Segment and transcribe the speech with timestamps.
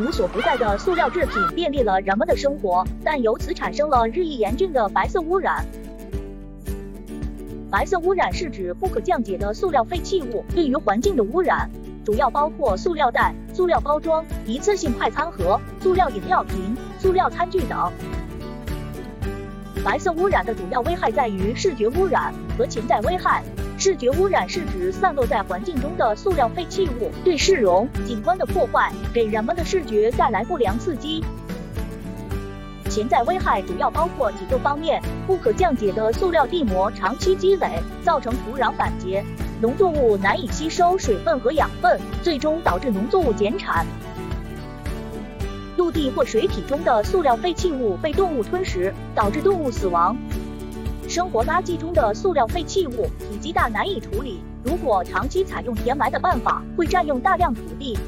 [0.00, 5.62] 无所不在的塑料制品便利了人们的生活，但由此产生了日益严峻的白色污染。
[7.70, 11.70] 白色污染是指不可降解的塑料废弃物对于环境的污染，
[12.02, 17.92] 主要包括塑料袋、塑料包装、一次性快餐盒、塑料饮料瓶、塑料餐具等。
[19.84, 23.44] 白色污染的主要危害在于视觉污染和潜在危害。
[23.80, 31.24] 视觉污染是指散落在环境中的塑料废弃物对市容景观的破坏，给人们的视觉带来不良刺激。
[32.90, 39.24] 潜在危害主要包括几个方面：不可降解的塑料地膜长期积累，造成土壤板结，
[39.62, 43.86] 农作物难以吸收水分和养分，最终导致农作物减产。
[45.78, 50.14] 陆地或水体中的塑料废弃物被动物吞食，导致动物死亡。
[51.10, 54.40] 生活垃圾中的塑料废弃物体积大，难以处理。
[54.62, 57.98] 如果长期采用填埋的办法，会占用大量土地。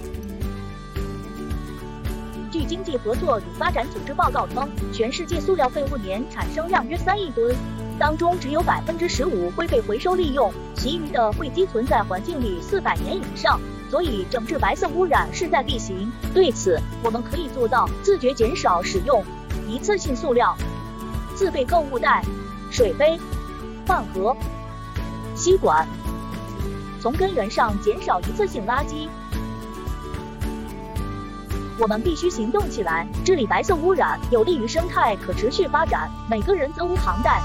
[2.53, 7.57] 据经济合作与发展组织报告称，全世界塑料废物年产生量约三亿吨，
[7.99, 13.61] 当中只有百分之十五会被回收利用，其余的会积存在环境里四百年以上。
[13.91, 16.09] 所以，整治白色污染势在必行。
[16.33, 19.25] 对此，我们可以做到自觉减少使用
[19.69, 20.57] 一次性塑料，
[21.35, 22.23] 自备购物袋。
[22.83, 23.17] 水杯、
[23.87, 24.37] 饭盒、
[25.37, 25.87] 吸管，
[27.01, 29.09] 从根源上减少一次性垃圾。
[31.79, 36.11] 我们必须行动起来，治理白色污染，有利于生态可持续发展。
[36.29, 37.41] 每个人责无旁贷。